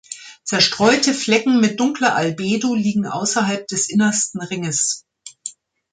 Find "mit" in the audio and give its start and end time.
1.59-1.79